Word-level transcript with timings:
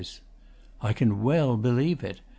I 0.81 0.93
can 0.93 1.21
well 1.21 1.55
believe 1.57 2.03
it. 2.03 2.21